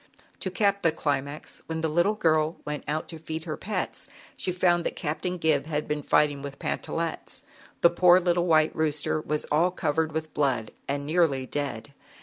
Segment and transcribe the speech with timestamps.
[0.39, 4.51] To cap the climax, when the little girl went out to feed her pets, she
[4.51, 7.43] found that Captain Gib had been fighting Pantallettes.
[7.81, 11.93] The poor little white rooster was all covered with blood ai nearly dead.